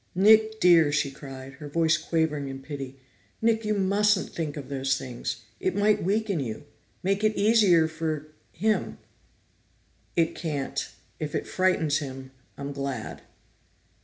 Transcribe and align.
"Nick 0.15 0.59
dear!" 0.59 0.91
she 0.91 1.11
cried, 1.11 1.53
her 1.61 1.69
voice 1.69 1.95
quavering 1.95 2.47
in 2.47 2.59
pity. 2.59 2.97
"Nick, 3.39 3.63
you 3.63 3.75
mustn't 3.75 4.31
think 4.33 4.57
of 4.57 4.67
those 4.67 4.97
things! 4.97 5.43
It 5.59 5.75
might 5.75 6.03
weaken 6.03 6.39
you 6.39 6.63
make 7.03 7.23
it 7.23 7.35
easier 7.37 7.87
for 7.87 8.33
him!" 8.51 8.97
"It 10.15 10.33
can't. 10.33 10.89
If 11.19 11.35
it 11.35 11.45
frightens 11.45 11.99
him, 11.99 12.31
I'm 12.57 12.71
glad." 12.73 13.21